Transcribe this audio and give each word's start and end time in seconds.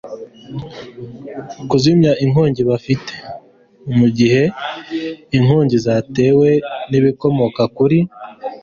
kuzimya 1.69 2.11
inkongi 2.23 2.61
bafite. 2.69 3.13
mu 3.97 4.07
gihe 4.17 4.43
inkongi 5.37 5.75
zatewe 5.85 6.49
n'ibikomoka 6.89 7.61
kuri 7.77 7.99